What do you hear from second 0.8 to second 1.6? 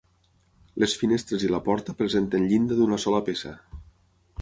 Les finestres i